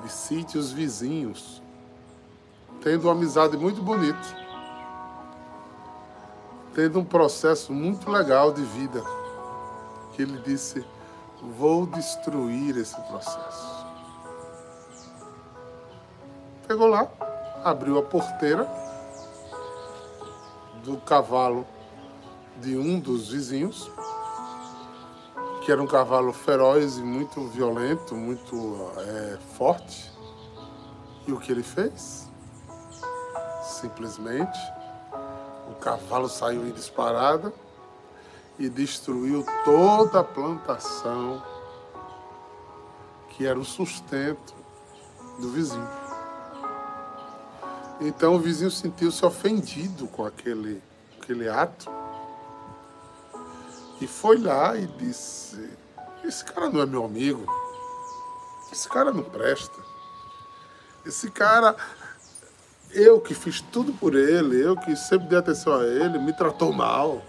de 0.03 0.11
sítios 0.11 0.71
vizinhos, 0.71 1.61
tendo 2.81 3.03
uma 3.03 3.13
amizade 3.13 3.57
muito 3.57 3.81
bonita, 3.81 4.19
tendo 6.73 6.99
um 6.99 7.05
processo 7.05 7.73
muito 7.73 8.09
legal 8.09 8.51
de 8.51 8.61
vida, 8.61 9.03
que 10.13 10.21
ele 10.21 10.37
disse: 10.39 10.85
Vou 11.57 11.85
destruir 11.85 12.77
esse 12.77 12.99
processo. 13.03 13.85
Pegou 16.67 16.87
lá, 16.87 17.09
abriu 17.63 17.97
a 17.97 18.03
porteira 18.03 18.69
do 20.83 20.97
cavalo 20.97 21.65
de 22.61 22.77
um 22.77 22.99
dos 22.99 23.29
vizinhos, 23.31 23.89
que 25.63 25.71
era 25.71 25.81
um 25.81 25.87
cavalo 25.87 26.33
feroz 26.33 26.97
e 26.97 27.01
muito 27.01 27.47
violento, 27.47 28.15
muito 28.15 28.91
é, 28.97 29.37
forte. 29.57 30.11
E 31.25 31.31
o 31.31 31.39
que 31.39 31.51
ele 31.51 31.63
fez? 31.63 32.27
Simplesmente, 33.61 34.59
cavalo 35.79 36.29
saiu 36.29 36.67
em 36.67 36.71
disparada 36.71 37.53
e 38.57 38.69
destruiu 38.69 39.45
toda 39.63 40.19
a 40.19 40.23
plantação 40.23 41.41
que 43.29 43.45
era 43.45 43.57
o 43.57 43.65
sustento 43.65 44.53
do 45.39 45.49
vizinho. 45.49 45.87
Então 48.01 48.35
o 48.35 48.39
vizinho 48.39 48.71
sentiu-se 48.71 49.25
ofendido 49.25 50.07
com 50.07 50.25
aquele, 50.25 50.81
aquele 51.21 51.47
ato 51.47 51.89
e 54.01 54.07
foi 54.07 54.37
lá 54.37 54.77
e 54.77 54.87
disse: 54.87 55.69
Esse 56.23 56.45
cara 56.45 56.69
não 56.69 56.81
é 56.81 56.85
meu 56.85 57.03
amigo, 57.03 57.45
esse 58.71 58.87
cara 58.87 59.11
não 59.11 59.23
presta, 59.23 59.77
esse 61.05 61.29
cara, 61.29 61.75
eu 62.91 63.21
que 63.21 63.33
fiz 63.33 63.61
tudo 63.61 63.93
por 63.93 64.15
ele, 64.15 64.61
eu 64.63 64.75
que 64.75 64.95
sempre 64.95 65.27
dei 65.27 65.37
atenção 65.37 65.79
a 65.79 65.83
ele, 65.83 66.17
me 66.17 66.33
tratou 66.33 66.73
mal, 66.73 67.21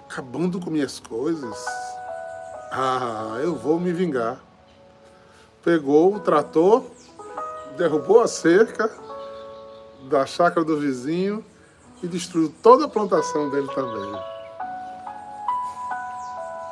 acabando 0.00 0.60
com 0.60 0.70
minhas 0.70 1.00
coisas. 1.00 1.64
Ah, 2.70 3.38
eu 3.42 3.54
vou 3.54 3.80
me 3.80 3.92
vingar. 3.92 4.38
Pegou 5.62 6.14
o 6.14 6.20
trator, 6.20 6.84
derrubou 7.76 8.20
a 8.20 8.28
cerca 8.28 8.90
da 10.08 10.26
chácara 10.26 10.64
do 10.64 10.78
vizinho 10.78 11.44
e 12.02 12.06
destruiu 12.06 12.52
toda 12.62 12.84
a 12.84 12.88
plantação 12.88 13.48
dele 13.48 13.68
também. 13.74 14.20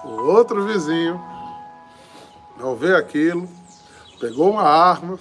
O 0.04 0.26
outro 0.26 0.66
vizinho, 0.66 1.20
ao 2.60 2.76
ver 2.76 2.96
aquilo, 2.96 3.48
pegou 4.20 4.50
uma 4.50 4.62
arma 4.62 5.18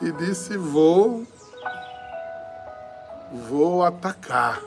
e 0.00 0.12
disse: 0.12 0.56
Vou, 0.56 1.26
vou 3.48 3.84
atacar 3.84 4.60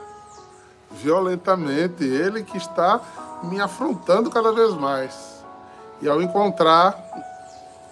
violentamente 0.90 2.04
ele 2.04 2.42
que 2.44 2.56
está 2.56 3.00
me 3.42 3.60
afrontando 3.60 4.30
cada 4.30 4.52
vez 4.52 4.74
mais. 4.74 5.42
E 6.00 6.08
ao 6.08 6.20
encontrar 6.20 6.98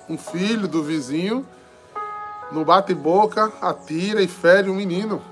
um 0.08 0.18
filho 0.18 0.66
do 0.66 0.82
vizinho, 0.82 1.46
no 2.50 2.64
bate-boca, 2.64 3.52
atira 3.60 4.22
e 4.22 4.28
fere 4.28 4.68
um 4.68 4.74
menino. 4.74 5.22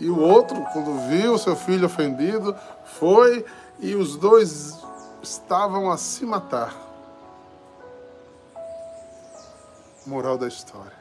E 0.00 0.08
o 0.08 0.18
outro, 0.18 0.56
quando 0.72 1.08
viu 1.08 1.38
seu 1.38 1.54
filho 1.54 1.86
ofendido, 1.86 2.56
foi 2.98 3.44
e 3.78 3.94
os 3.94 4.16
dois 4.16 4.78
estavam 5.22 5.90
a 5.90 5.96
se 5.96 6.24
matar. 6.24 6.74
Moral 10.06 10.36
da 10.36 10.46
história. 10.46 10.92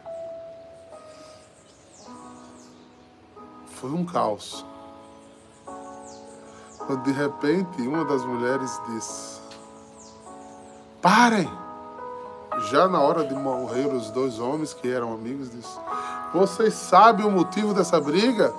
Foi 3.68 3.92
um 3.92 4.06
caos. 4.06 4.66
Quando 6.78 7.04
de 7.04 7.12
repente 7.12 7.82
uma 7.82 8.06
das 8.06 8.24
mulheres 8.24 8.72
disse: 8.88 9.42
Parem! 11.02 11.50
Já 12.70 12.88
na 12.88 13.02
hora 13.02 13.26
de 13.26 13.34
morrer 13.34 13.88
os 13.88 14.10
dois 14.12 14.40
homens 14.40 14.74
que 14.74 14.90
eram 14.90 15.14
amigos, 15.14 15.52
disse: 15.52 15.78
Vocês 16.34 16.74
sabem 16.74 17.26
o 17.26 17.32
motivo 17.32 17.74
dessa 17.74 18.00
briga? 18.00 18.54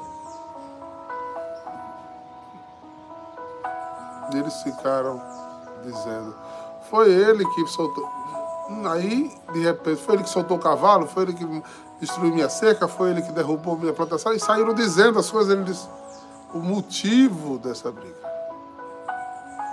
E 4.34 4.36
eles 4.36 4.62
ficaram 4.62 5.22
dizendo: 5.82 6.34
Foi 6.90 7.10
ele 7.10 7.46
que 7.46 7.66
soltou. 7.68 8.10
Aí, 8.90 9.30
de 9.52 9.60
repente, 9.60 10.00
foi 10.00 10.14
ele 10.14 10.22
que 10.22 10.30
soltou 10.30 10.56
o 10.56 10.60
cavalo, 10.60 11.06
foi 11.06 11.24
ele 11.24 11.34
que 11.34 11.62
destruiu 12.00 12.34
minha 12.34 12.48
cerca, 12.48 12.88
foi 12.88 13.10
ele 13.10 13.22
que 13.22 13.32
derrubou 13.32 13.76
minha 13.76 13.92
plantação, 13.92 14.32
e 14.32 14.40
saíram 14.40 14.72
dizendo 14.72 15.18
as 15.18 15.30
coisas. 15.30 15.52
Ele 15.52 15.64
disse: 15.64 15.86
O 16.54 16.58
motivo 16.58 17.58
dessa 17.58 17.90
briga. 17.92 18.24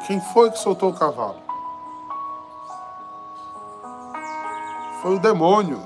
Quem 0.07 0.19
foi 0.33 0.51
que 0.51 0.59
soltou 0.59 0.89
o 0.89 0.93
cavalo? 0.93 1.39
Foi 5.01 5.15
o 5.15 5.19
demônio. 5.19 5.81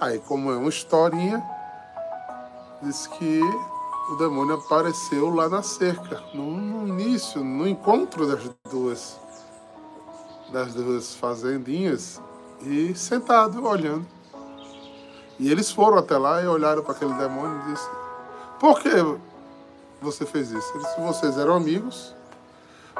Aí, 0.00 0.18
como 0.20 0.52
é 0.52 0.56
uma 0.56 0.68
historinha, 0.68 1.42
diz 2.82 3.06
que 3.06 3.40
o 4.10 4.16
demônio 4.16 4.54
apareceu 4.54 5.30
lá 5.34 5.48
na 5.48 5.62
cerca, 5.62 6.22
no, 6.32 6.56
no 6.56 6.86
início, 6.86 7.42
no 7.42 7.66
encontro 7.66 8.26
das 8.26 8.48
duas 8.70 9.18
das 10.52 10.74
duas 10.74 11.14
fazendinhas 11.14 12.20
e 12.62 12.94
sentado 12.94 13.64
olhando. 13.64 14.06
E 15.38 15.50
eles 15.50 15.70
foram 15.70 15.98
até 15.98 16.16
lá 16.16 16.42
e 16.42 16.46
olharam 16.46 16.82
para 16.82 16.92
aquele 16.92 17.14
demônio 17.14 17.60
e 17.62 17.72
disse: 17.72 17.88
Por 18.58 18.80
que 18.80 18.90
você 20.00 20.26
fez 20.26 20.50
isso? 20.50 20.72
Ele 20.74 20.84
disse: 20.84 21.00
Vocês 21.00 21.38
eram 21.38 21.54
amigos, 21.54 22.14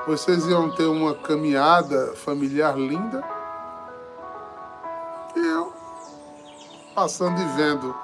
vocês 0.06 0.46
iam 0.46 0.70
ter 0.74 0.86
uma 0.86 1.14
caminhada 1.14 2.14
familiar 2.14 2.78
linda. 2.78 3.24
E 5.34 5.40
eu, 5.40 5.72
passando 6.94 7.40
e 7.40 7.44
vendo 7.56 7.94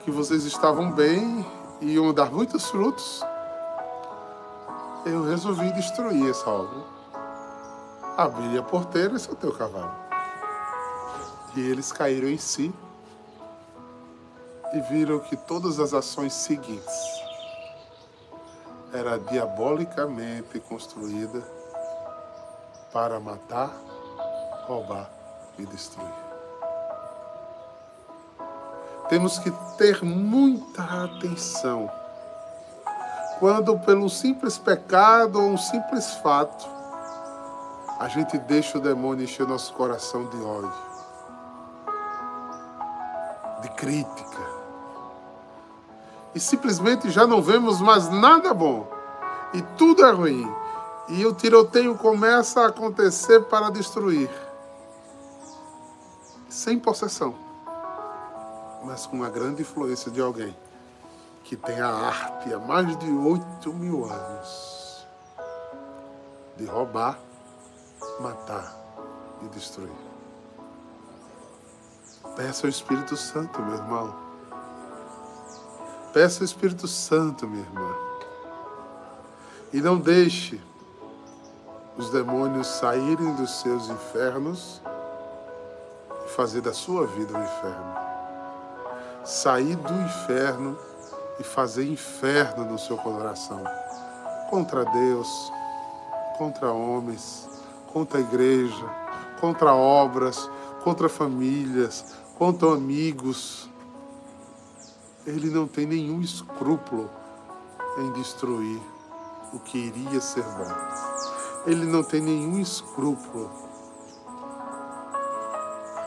que 0.00 0.10
vocês 0.10 0.44
estavam 0.44 0.90
bem 0.90 1.44
e 1.80 1.94
iam 1.94 2.12
dar 2.12 2.30
muitos 2.30 2.70
frutos, 2.70 3.22
eu 5.04 5.24
resolvi 5.24 5.72
destruir 5.72 6.30
essa 6.30 6.48
obra 6.48 6.99
abri 8.22 8.58
a 8.58 8.62
porteira 8.62 9.14
e 9.14 9.18
soltei 9.18 9.48
o 9.48 9.54
cavalo. 9.54 9.94
E 11.56 11.60
eles 11.60 11.90
caíram 11.90 12.28
em 12.28 12.36
si 12.36 12.72
e 14.72 14.80
viram 14.82 15.18
que 15.18 15.36
todas 15.36 15.80
as 15.80 15.94
ações 15.94 16.32
seguintes 16.32 17.20
era 18.92 19.18
diabolicamente 19.18 20.60
construída 20.60 21.42
para 22.92 23.18
matar, 23.18 23.70
roubar 24.66 25.10
e 25.58 25.64
destruir. 25.64 26.12
Temos 29.08 29.38
que 29.38 29.50
ter 29.76 30.04
muita 30.04 30.82
atenção 31.04 31.90
quando, 33.38 33.78
pelo 33.80 34.08
simples 34.10 34.58
pecado 34.58 35.40
ou 35.40 35.50
um 35.50 35.56
simples 35.56 36.14
fato, 36.16 36.79
a 38.00 38.08
gente 38.08 38.38
deixa 38.38 38.78
o 38.78 38.80
demônio 38.80 39.24
encher 39.24 39.46
nosso 39.46 39.74
coração 39.74 40.24
de 40.24 40.42
ódio, 40.42 40.72
de 43.60 43.68
crítica. 43.72 44.40
E 46.34 46.40
simplesmente 46.40 47.10
já 47.10 47.26
não 47.26 47.42
vemos 47.42 47.78
mais 47.78 48.08
nada 48.08 48.54
bom. 48.54 48.90
E 49.52 49.60
tudo 49.76 50.02
é 50.06 50.10
ruim. 50.12 50.50
E 51.08 51.26
o 51.26 51.34
tiroteio 51.34 51.94
começa 51.94 52.62
a 52.62 52.68
acontecer 52.68 53.40
para 53.40 53.68
destruir. 53.68 54.30
Sem 56.48 56.78
possessão. 56.78 57.34
Mas 58.82 59.04
com 59.04 59.22
a 59.22 59.28
grande 59.28 59.60
influência 59.60 60.10
de 60.10 60.22
alguém 60.22 60.56
que 61.44 61.54
tem 61.54 61.78
a 61.78 61.88
arte 61.88 62.50
há 62.54 62.58
mais 62.58 62.96
de 62.96 63.10
8 63.10 63.72
mil 63.74 64.06
anos 64.06 65.06
de 66.56 66.64
roubar 66.64 67.18
matar 68.20 68.76
e 69.42 69.48
destruir. 69.48 69.90
Peça 72.36 72.66
ao 72.66 72.70
Espírito 72.70 73.16
Santo, 73.16 73.60
meu 73.62 73.74
irmão. 73.76 74.14
Peça 76.12 76.40
ao 76.40 76.44
Espírito 76.44 76.86
Santo, 76.86 77.46
minha 77.46 77.62
irmã. 77.62 77.94
E 79.72 79.80
não 79.80 79.98
deixe 79.98 80.60
os 81.96 82.10
demônios 82.10 82.66
saírem 82.66 83.34
dos 83.34 83.60
seus 83.60 83.88
infernos 83.88 84.80
e 86.26 86.28
fazer 86.30 86.60
da 86.60 86.72
sua 86.72 87.06
vida 87.06 87.36
um 87.36 87.42
inferno. 87.42 87.94
Sair 89.24 89.76
do 89.76 89.94
inferno 89.94 90.78
e 91.38 91.44
fazer 91.44 91.84
inferno 91.84 92.64
no 92.64 92.78
seu 92.78 92.96
coração 92.96 93.62
contra 94.50 94.84
Deus, 94.84 95.52
contra 96.36 96.72
homens, 96.72 97.48
contra 97.92 98.18
a 98.18 98.20
igreja, 98.20 98.84
contra 99.40 99.74
obras, 99.74 100.50
contra 100.82 101.08
famílias, 101.08 102.16
contra 102.38 102.72
amigos. 102.72 103.68
Ele 105.26 105.50
não 105.50 105.66
tem 105.66 105.86
nenhum 105.86 106.20
escrúpulo 106.20 107.10
em 107.98 108.12
destruir 108.12 108.80
o 109.52 109.58
que 109.58 109.78
iria 109.78 110.20
ser 110.20 110.44
bom. 110.44 110.74
Ele 111.66 111.84
não 111.84 112.02
tem 112.02 112.20
nenhum 112.20 112.58
escrúpulo. 112.58 113.50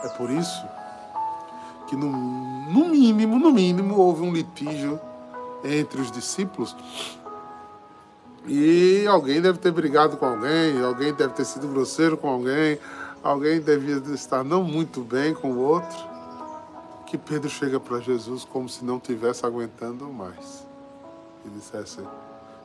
É 0.02 0.08
por 0.08 0.30
isso 0.30 0.64
que 1.86 1.96
no, 1.96 2.10
no 2.10 2.88
mínimo, 2.88 3.38
no 3.38 3.52
mínimo, 3.52 3.96
houve 3.96 4.22
um 4.22 4.32
litígio 4.32 5.00
entre 5.62 6.00
os 6.00 6.10
discípulos 6.10 6.76
e 8.46 9.06
alguém 9.06 9.40
deve 9.40 9.58
ter 9.58 9.70
brigado 9.70 10.18
com 10.18 10.26
alguém, 10.26 10.82
alguém 10.82 11.14
deve 11.14 11.32
ter 11.32 11.46
sido 11.46 11.66
grosseiro 11.66 12.16
com 12.16 12.28
alguém, 12.28 12.78
alguém 13.22 13.58
devia 13.58 13.96
estar 14.14 14.44
não 14.44 14.62
muito 14.62 15.00
bem 15.00 15.32
com 15.32 15.52
o 15.52 15.58
outro. 15.58 16.14
Que 17.06 17.16
Pedro 17.16 17.48
chega 17.48 17.80
para 17.80 18.00
Jesus 18.00 18.44
como 18.44 18.68
se 18.68 18.84
não 18.84 19.00
tivesse 19.00 19.46
aguentando 19.46 20.06
mais. 20.10 20.66
E 21.44 21.48
dissesse: 21.48 22.00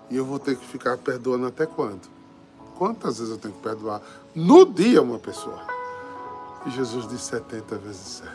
E 0.09 0.17
eu 0.17 0.25
vou 0.25 0.39
ter 0.39 0.57
que 0.57 0.65
ficar 0.65 0.97
perdoando 0.97 1.45
até 1.45 1.65
quando? 1.65 2.01
Quantas 2.77 3.19
vezes 3.19 3.31
eu 3.31 3.37
tenho 3.37 3.53
que 3.53 3.61
perdoar? 3.61 4.01
No 4.33 4.65
dia, 4.65 5.01
uma 5.01 5.19
pessoa. 5.19 5.61
E 6.65 6.71
Jesus 6.71 7.07
disse 7.07 7.25
70 7.25 7.77
vezes 7.77 8.21
7. 8.23 8.31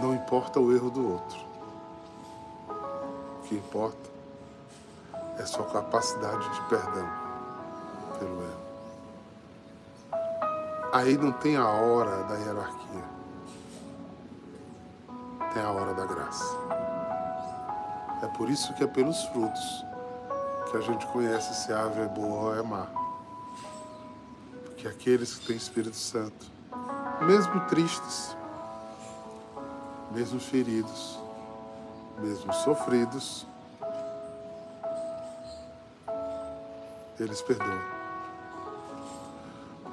Não 0.00 0.14
importa 0.14 0.58
o 0.58 0.74
erro 0.74 0.90
do 0.90 1.12
outro 1.12 1.51
que 3.52 3.58
importa 3.58 4.10
é 5.38 5.44
sua 5.44 5.66
capacidade 5.66 6.48
de 6.48 6.60
perdão 6.68 7.08
pelo 8.18 8.42
erro. 8.42 8.62
Aí 10.92 11.18
não 11.18 11.32
tem 11.32 11.56
a 11.56 11.68
hora 11.68 12.24
da 12.24 12.34
hierarquia, 12.36 13.04
tem 15.52 15.62
a 15.62 15.70
hora 15.70 15.92
da 15.94 16.06
graça. 16.06 16.44
É 18.22 18.26
por 18.28 18.48
isso 18.48 18.72
que 18.74 18.84
é 18.84 18.86
pelos 18.86 19.22
frutos 19.26 19.84
que 20.70 20.76
a 20.76 20.80
gente 20.80 21.06
conhece 21.08 21.54
se 21.54 21.72
a 21.72 21.84
ave 21.84 22.00
é 22.00 22.08
boa 22.08 22.42
ou 22.42 22.54
é 22.54 22.62
má. 22.62 22.86
Porque 24.64 24.82
que 24.82 24.88
aqueles 24.88 25.34
que 25.34 25.46
têm 25.46 25.56
Espírito 25.56 25.96
Santo, 25.96 26.46
mesmo 27.20 27.60
tristes, 27.66 28.36
mesmo 30.12 30.40
feridos, 30.40 31.21
mesmo 32.18 32.52
sofridos, 32.52 33.46
eles 37.18 37.40
perdoam. 37.42 37.80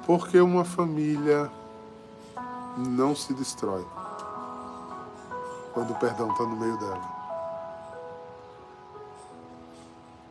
Porque 0.06 0.40
uma 0.40 0.64
família 0.64 1.50
não 2.76 3.14
se 3.14 3.32
destrói 3.34 3.86
quando 5.72 5.92
o 5.92 5.98
perdão 5.98 6.30
está 6.32 6.44
no 6.44 6.56
meio 6.56 6.76
dela. 6.78 7.20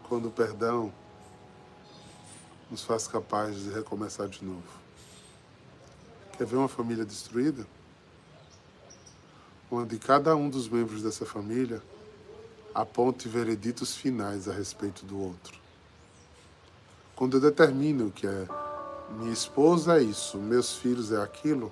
Quando 0.08 0.28
o 0.28 0.32
perdão 0.32 0.92
nos 2.70 2.84
faz 2.84 3.08
capazes 3.08 3.64
de 3.64 3.72
recomeçar 3.72 4.28
de 4.28 4.44
novo. 4.44 4.64
Quer 6.38 6.46
ver 6.46 6.56
uma 6.56 6.68
família 6.68 7.06
destruída? 7.06 7.66
Onde 9.72 10.00
cada 10.00 10.36
um 10.36 10.50
dos 10.50 10.68
membros 10.68 11.04
dessa 11.04 11.26
família 11.26 11.82
aponte 12.74 13.28
vereditos 13.28 13.96
finais 13.96 14.48
a 14.48 14.54
respeito 14.54 15.06
do 15.06 15.20
outro. 15.20 15.60
Quando 17.16 17.38
eu 17.38 17.42
determino 17.42 18.12
que 18.12 18.26
é 18.26 18.48
minha 19.18 19.34
esposa 19.34 19.98
é 19.98 20.04
isso, 20.04 20.38
meus 20.38 20.78
filhos 20.78 21.12
é 21.12 21.22
aquilo, 21.22 21.72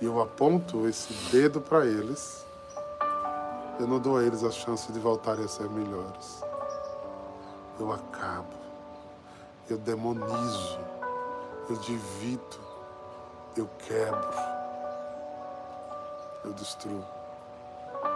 e 0.00 0.06
eu 0.06 0.20
aponto 0.20 0.88
esse 0.88 1.12
dedo 1.30 1.60
para 1.60 1.86
eles, 1.86 2.44
eu 3.78 3.86
não 3.86 3.98
dou 3.98 4.16
a 4.16 4.24
eles 4.24 4.42
a 4.42 4.50
chance 4.50 4.90
de 4.90 4.98
voltarem 4.98 5.44
a 5.44 5.48
ser 5.48 5.68
melhores. 5.68 6.42
Eu 7.78 7.92
acabo, 7.92 8.56
eu 9.68 9.76
demonizo, 9.78 10.78
eu 11.68 11.76
divido, 11.76 12.58
eu 13.56 13.68
quebro, 13.86 14.49
eu 16.44 16.52
destruo. 16.52 17.04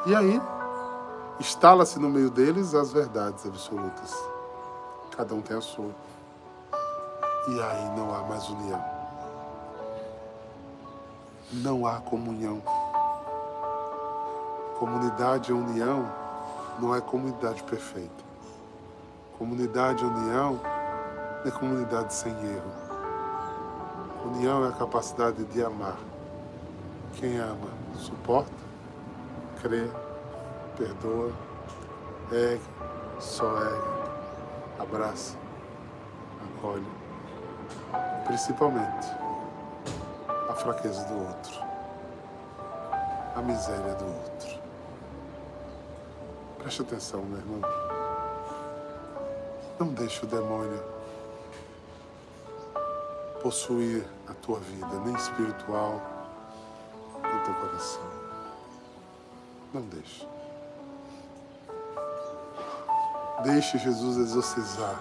E 0.07 0.15
aí, 0.15 0.41
instala-se 1.41 1.99
no 1.99 2.09
meio 2.09 2.31
deles 2.31 2.75
as 2.75 2.93
verdades 2.93 3.47
absolutas. 3.47 4.15
Cada 5.17 5.35
um 5.35 5.41
tem 5.41 5.57
a 5.57 5.61
sua. 5.61 5.91
E 7.49 7.61
aí 7.61 7.97
não 7.97 8.15
há 8.15 8.23
mais 8.23 8.49
união. 8.49 8.85
Não 11.53 11.87
há 11.87 12.01
comunhão. 12.01 12.63
Comunidade 14.79 15.51
e 15.51 15.55
união 15.55 16.11
não 16.79 16.95
é 16.95 17.01
comunidade 17.01 17.63
perfeita. 17.63 18.25
Comunidade 19.39 20.03
e 20.03 20.07
união 20.07 20.61
é 21.45 21.51
comunidade 21.51 22.15
sem 22.15 22.33
erro. 22.33 22.73
União 24.25 24.65
é 24.65 24.69
a 24.69 24.73
capacidade 24.73 25.45
de 25.45 25.63
amar. 25.63 25.99
Quem 27.15 27.39
ama, 27.39 27.84
suporta, 27.99 28.53
crê, 29.61 29.89
perdoa, 30.77 31.33
ergue, 32.33 32.63
só 33.19 33.47
ergue, 33.59 34.81
abraça, 34.81 35.37
acolhe 36.59 37.05
principalmente 38.27 39.07
a 40.49 40.55
fraqueza 40.55 41.05
do 41.05 41.15
outro, 41.15 41.65
a 43.37 43.43
miséria 43.43 43.95
do 43.95 44.07
outro. 44.07 44.61
Preste 46.59 46.83
atenção, 46.83 47.23
meu 47.23 47.39
irmão. 47.39 47.61
Não 49.79 49.89
deixe 49.89 50.25
o 50.25 50.29
demônio 50.29 50.83
possuir 53.43 54.07
a 54.27 54.33
tua 54.35 54.59
vida, 54.61 55.01
nem 55.05 55.15
espiritual, 55.15 56.01
nem 57.35 57.43
teu 57.43 57.55
coração. 57.55 58.03
Não 59.73 59.83
deixe. 59.83 60.29
Deixe 63.43 63.79
Jesus 63.79 64.17
exorcizar 64.19 65.01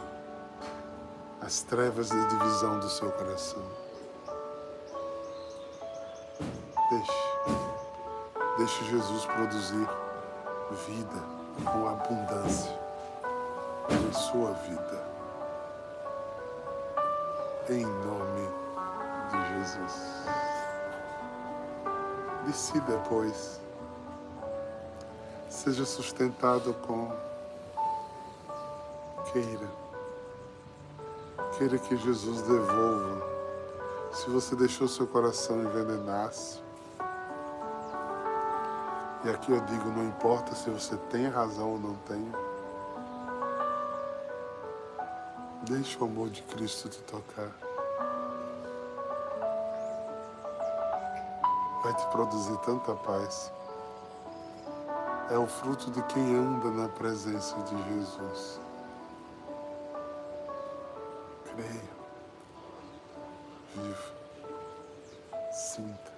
as 1.41 1.61
trevas 1.61 2.09
de 2.09 2.25
divisão 2.27 2.79
do 2.79 2.89
seu 2.89 3.11
coração. 3.11 3.63
Deixe. 6.89 7.23
Deixe 8.57 8.85
Jesus 8.85 9.25
produzir 9.25 9.87
vida 10.87 11.23
com 11.63 11.87
abundância 11.87 12.71
em 13.89 14.13
sua 14.13 14.53
vida. 14.53 15.03
Em 17.69 17.85
nome 17.85 18.49
de 19.29 19.59
Jesus. 19.59 20.42
Decida, 22.45 23.01
pois, 23.07 23.59
seja 25.49 25.85
sustentado 25.85 26.73
com 26.85 27.09
queira 29.31 29.83
Queira 31.57 31.77
que 31.77 31.95
Jesus 31.95 32.41
devolva. 32.41 33.21
Se 34.11 34.27
você 34.29 34.55
deixou 34.55 34.87
seu 34.87 35.05
coração 35.05 35.61
envenenar-se. 35.61 36.59
E 39.23 39.29
aqui 39.29 39.51
eu 39.51 39.61
digo, 39.61 39.89
não 39.89 40.03
importa 40.05 40.55
se 40.55 40.69
você 40.69 40.97
tem 41.11 41.27
razão 41.27 41.73
ou 41.73 41.79
não 41.79 41.95
tem. 42.07 42.31
Deixe 45.63 45.97
o 45.99 46.05
amor 46.05 46.29
de 46.29 46.41
Cristo 46.41 46.89
te 46.89 46.99
tocar. 47.03 47.51
Vai 51.83 51.93
te 51.95 52.07
produzir 52.07 52.57
tanta 52.59 52.95
paz. 52.95 53.51
É 55.29 55.37
o 55.37 55.45
fruto 55.45 55.91
de 55.91 56.01
quem 56.03 56.33
anda 56.33 56.69
na 56.71 56.87
presença 56.87 57.57
de 57.63 57.75
Jesus. 57.89 58.61
Creia. 61.43 61.93
Viva. 63.75 64.13
Sinta. 65.51 66.13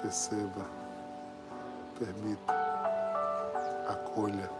Perceba. 0.00 0.64
Permita. 1.98 2.54
Acolha. 3.86 4.50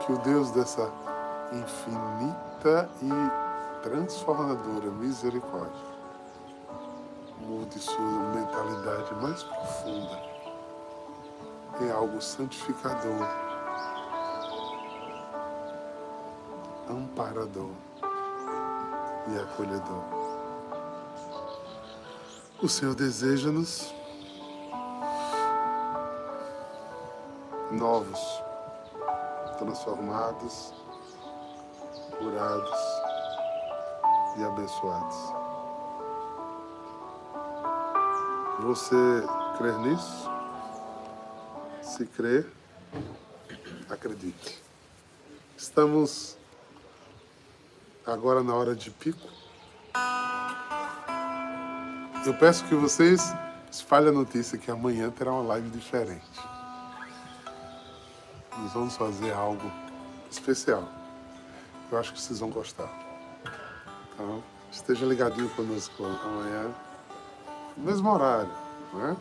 Que 0.00 0.12
o 0.12 0.18
Deus 0.20 0.50
dessa 0.52 0.90
infinita 1.52 2.88
e 3.02 3.82
transformadora 3.82 4.90
misericórdia 4.90 5.95
mude 7.46 7.78
sua 7.78 8.00
mentalidade 8.34 9.14
mais 9.22 9.42
profunda 9.42 10.22
em 11.80 11.90
algo 11.90 12.20
santificador 12.20 13.46
amparador 16.88 17.70
e 19.28 19.38
acolhedor. 19.38 20.04
O 22.62 22.68
Senhor 22.68 22.94
deseja-nos 22.94 23.94
novos, 27.70 28.20
transformados, 29.58 30.72
curados 32.18 32.80
e 34.38 34.44
abençoados. 34.44 35.45
Você 38.60 38.96
crê 39.58 39.72
nisso? 39.78 40.30
Se 41.82 42.06
crê, 42.06 42.46
acredite. 43.90 44.62
Estamos 45.56 46.38
agora 48.06 48.42
na 48.42 48.54
hora 48.54 48.74
de 48.74 48.90
pico. 48.90 49.28
Eu 52.24 52.32
peço 52.34 52.64
que 52.64 52.74
vocês 52.74 53.34
espalhem 53.70 54.08
a 54.08 54.12
notícia 54.12 54.56
que 54.56 54.70
amanhã 54.70 55.10
terá 55.10 55.32
uma 55.32 55.42
live 55.42 55.68
diferente. 55.68 56.40
Nós 58.56 58.72
vamos 58.72 58.96
fazer 58.96 59.32
algo 59.32 59.70
especial. 60.30 60.88
Eu 61.92 61.98
acho 61.98 62.14
que 62.14 62.20
vocês 62.20 62.40
vão 62.40 62.48
gostar. 62.48 62.90
Então, 64.14 64.42
esteja 64.72 65.04
ligadinho 65.04 65.50
conosco 65.50 66.04
amanhã, 66.04 66.74
mesmo 67.76 68.10
horário, 68.10 68.50
né? 68.94 69.16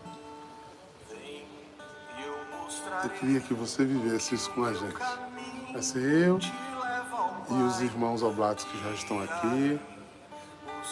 Eu 3.04 3.10
queria 3.12 3.40
que 3.40 3.54
você 3.54 3.86
vivesse 3.86 4.36
isso 4.36 4.50
com 4.52 4.64
a 4.64 4.74
gente. 4.74 4.98
Vai 5.72 5.82
ser 5.82 6.28
eu, 6.28 6.40
e 7.50 7.64
os 7.64 7.82
irmãos 7.82 8.24
oblatos 8.24 8.66
que 8.66 8.78
já 8.82 8.92
estão 8.92 9.22
aqui, 9.22 9.80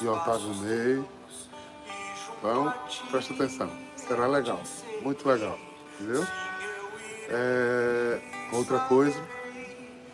e 0.02 0.08
Otávio 0.08 0.54
Ney. 0.56 1.04
Então, 2.38 2.73
presta 3.10 3.34
atenção, 3.34 3.71
será 3.95 4.28
legal, 4.28 4.60
muito 5.02 5.28
legal, 5.28 5.58
entendeu? 5.93 6.28
É, 7.30 8.21
outra 8.52 8.80
coisa, 8.82 9.19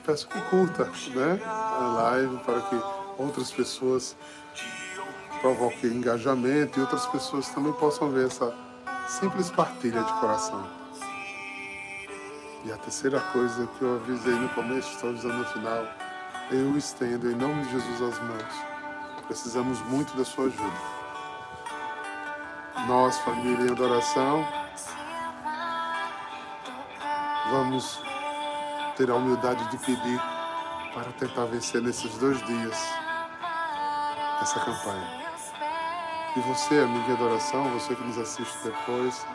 peço 0.06 0.28
que 0.28 0.40
curta 0.44 0.86
né, 0.86 1.40
a 1.44 1.94
live 2.04 2.38
para 2.46 2.62
que 2.62 2.76
outras 3.18 3.52
pessoas 3.52 4.16
provoque 5.42 5.88
engajamento 5.88 6.80
e 6.80 6.82
outras 6.82 7.06
pessoas 7.08 7.50
também 7.50 7.74
possam 7.74 8.10
ver 8.10 8.28
essa 8.28 8.54
simples 9.08 9.50
partilha 9.50 10.04
de 10.04 10.14
coração. 10.20 10.66
E 12.66 12.72
a 12.72 12.78
terceira 12.78 13.20
coisa 13.32 13.68
que 13.78 13.82
eu 13.82 13.96
avisei 13.96 14.34
no 14.34 14.50
começo, 14.50 14.92
estou 14.92 15.10
avisando 15.10 15.38
no 15.38 15.46
final, 15.46 15.88
eu 16.52 16.78
estendo 16.78 17.32
em 17.32 17.36
nome 17.36 17.64
de 17.64 17.72
Jesus 17.72 18.02
as 18.02 18.20
mãos. 18.22 18.70
Precisamos 19.28 19.82
muito 19.84 20.16
da 20.18 20.26
sua 20.26 20.46
ajuda. 20.46 21.00
Nós, 22.88 23.18
família 23.20 23.68
em 23.68 23.72
adoração, 23.72 24.46
vamos 27.52 28.02
ter 28.98 29.10
a 29.10 29.16
humildade 29.16 29.64
de 29.70 29.78
pedir 29.78 30.22
para 30.94 31.12
tentar 31.14 31.46
vencer 31.46 31.82
nesses 31.82 32.18
dois 32.18 32.44
dias 32.46 32.78
essa 34.42 34.60
campanha. 34.60 35.29
E 36.36 36.40
você, 36.42 36.80
amigo 36.80 37.10
em 37.10 37.14
adoração, 37.14 37.64
você 37.72 37.96
que 37.96 38.04
nos 38.04 38.18
assiste 38.18 38.56
depois, 38.64 39.26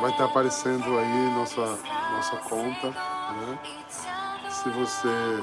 vai 0.00 0.10
estar 0.10 0.26
aparecendo 0.26 0.98
aí 0.98 1.34
nossa, 1.34 1.78
nossa 2.12 2.36
conta. 2.48 2.90
Né? 2.90 3.58
Se 4.48 4.68
você 4.70 5.42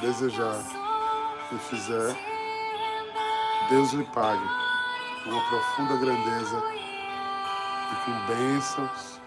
desejar 0.00 0.62
e 1.52 1.58
fizer, 1.58 2.16
Deus 3.68 3.92
lhe 3.92 4.04
pague 4.04 4.48
uma 5.26 5.42
profunda 5.42 5.96
grandeza 5.96 6.62
e 7.92 7.96
com 8.04 8.26
bênçãos 8.26 9.20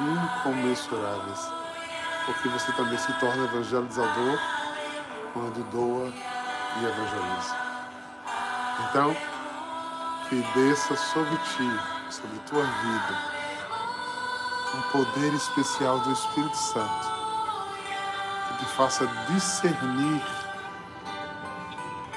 incomensuráveis, 0.00 1.52
porque 2.26 2.48
você 2.48 2.72
também 2.72 2.98
se 2.98 3.12
torna 3.20 3.44
evangelizador 3.44 4.38
quando 5.32 5.70
doa 5.70 6.12
e 6.80 6.84
evangeliza. 6.84 7.56
Então, 8.88 9.16
que 10.28 10.42
desça 10.54 10.96
sobre 10.96 11.36
ti, 11.36 11.80
sobre 12.10 12.38
tua 12.40 12.64
vida, 12.64 13.18
um 14.74 14.82
poder 14.90 15.32
especial 15.34 16.00
do 16.00 16.12
Espírito 16.12 16.56
Santo, 16.56 17.06
que 18.48 18.58
te 18.58 18.64
faça 18.72 19.06
discernir 19.28 20.22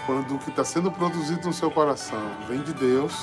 quando 0.05 0.35
o 0.35 0.39
que 0.39 0.49
está 0.49 0.63
sendo 0.63 0.91
produzido 0.91 1.47
no 1.47 1.53
seu 1.53 1.69
coração 1.69 2.31
vem 2.47 2.61
de 2.63 2.73
Deus, 2.73 3.13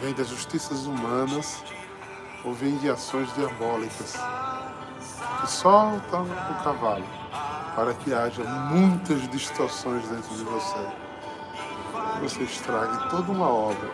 vem 0.00 0.14
das 0.14 0.28
justiças 0.28 0.86
humanas 0.86 1.62
ou 2.44 2.54
vem 2.54 2.78
de 2.78 2.88
ações 2.88 3.32
diabólicas 3.34 4.14
que 5.40 5.50
soltam 5.50 6.22
o 6.22 6.64
cavalo 6.64 7.04
para 7.74 7.92
que 7.92 8.14
haja 8.14 8.42
muitas 8.42 9.28
distorções 9.28 10.08
dentro 10.08 10.34
de 10.34 10.44
você. 10.44 11.05
Você 12.22 12.42
estrague 12.42 13.10
toda 13.10 13.30
uma 13.30 13.48
obra 13.48 13.90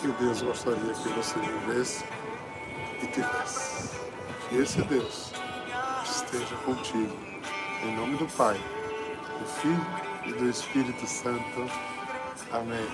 que 0.00 0.08
Deus 0.08 0.42
gostaria 0.42 0.94
que 0.94 1.08
você 1.10 1.38
vivesse 1.38 2.04
e 3.02 3.06
tivesse. 3.06 3.90
Que 4.48 4.56
esse 4.56 4.82
Deus 4.82 5.32
esteja 6.04 6.56
contigo. 6.64 7.16
Em 7.84 7.96
nome 7.96 8.16
do 8.16 8.26
Pai, 8.36 8.58
do 9.38 9.46
Filho 9.60 9.86
e 10.24 10.32
do 10.32 10.48
Espírito 10.48 11.06
Santo. 11.06 11.70
Amém. 12.52 12.86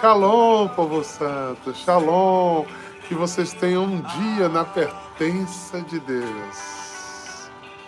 Shalom, 0.00 0.68
povo 0.68 1.04
santo. 1.04 1.74
Shalom. 1.74 2.64
Que 3.08 3.14
vocês 3.14 3.52
tenham 3.52 3.84
um 3.84 4.00
dia 4.00 4.48
na 4.48 4.64
pertença 4.64 5.80
de 5.82 6.00
Deus. 6.00 6.83